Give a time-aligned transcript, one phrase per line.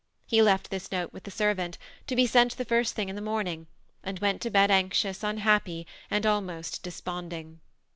[0.25, 3.21] He left this note with his servant, to be sent the first thing in the
[3.21, 3.67] morning,
[4.03, 7.59] and went to bed anxious, unhappy, and almost de sponding.